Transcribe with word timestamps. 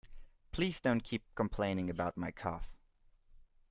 Please 0.51 0.81
don't 0.81 1.03
keep 1.03 1.21
complaining 1.35 1.87
about 1.87 2.17
my 2.17 2.31
cough 2.31 2.75